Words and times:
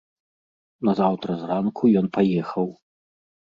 Назаўтра 0.89 1.31
зранку 1.43 1.93
ён 2.03 2.13
паехаў. 2.19 2.67